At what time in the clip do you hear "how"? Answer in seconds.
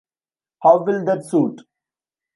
0.63-0.83